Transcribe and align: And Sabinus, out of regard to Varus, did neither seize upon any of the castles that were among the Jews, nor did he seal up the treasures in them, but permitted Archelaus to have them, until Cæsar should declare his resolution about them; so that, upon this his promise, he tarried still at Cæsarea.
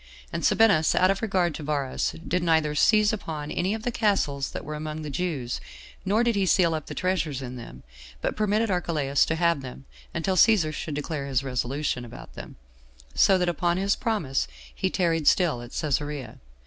And 0.33 0.43
Sabinus, 0.43 0.95
out 0.95 1.11
of 1.11 1.21
regard 1.21 1.53
to 1.53 1.61
Varus, 1.61 2.15
did 2.27 2.41
neither 2.41 2.73
seize 2.73 3.13
upon 3.13 3.51
any 3.51 3.75
of 3.75 3.83
the 3.83 3.91
castles 3.91 4.49
that 4.49 4.65
were 4.65 4.73
among 4.73 5.03
the 5.03 5.11
Jews, 5.11 5.61
nor 6.03 6.23
did 6.23 6.33
he 6.35 6.47
seal 6.47 6.73
up 6.73 6.87
the 6.87 6.95
treasures 6.95 7.43
in 7.43 7.55
them, 7.55 7.83
but 8.19 8.35
permitted 8.35 8.71
Archelaus 8.71 9.25
to 9.27 9.35
have 9.35 9.61
them, 9.61 9.85
until 10.11 10.35
Cæsar 10.37 10.73
should 10.73 10.95
declare 10.95 11.27
his 11.27 11.43
resolution 11.43 12.03
about 12.03 12.33
them; 12.33 12.55
so 13.13 13.37
that, 13.37 13.47
upon 13.47 13.77
this 13.77 13.83
his 13.83 13.95
promise, 13.95 14.47
he 14.73 14.89
tarried 14.89 15.27
still 15.27 15.61
at 15.61 15.69
Cæsarea. 15.69 16.39